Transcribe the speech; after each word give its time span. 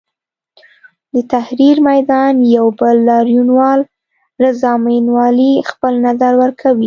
د 1.13 1.15
تحریر 1.33 1.77
میدان 1.89 2.33
یو 2.55 2.67
بل 2.79 2.95
لاریونوال 3.09 3.79
رضا 4.43 4.73
متوالي 4.83 5.53
خپل 5.69 5.93
نظر 6.05 6.31
ورکوي. 6.41 6.79